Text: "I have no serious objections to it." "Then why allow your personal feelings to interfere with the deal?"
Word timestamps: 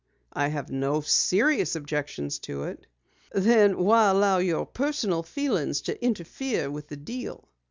"I 0.33 0.47
have 0.47 0.71
no 0.71 1.01
serious 1.01 1.75
objections 1.75 2.39
to 2.49 2.63
it." 2.63 2.87
"Then 3.33 3.77
why 3.77 4.09
allow 4.09 4.39
your 4.39 4.65
personal 4.65 5.21
feelings 5.21 5.79
to 5.81 6.03
interfere 6.03 6.71
with 6.71 6.87
the 6.87 6.97
deal?" 6.97 7.47